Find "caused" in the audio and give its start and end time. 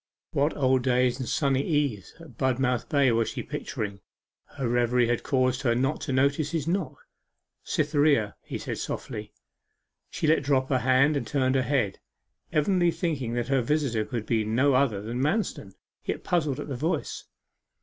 5.21-5.61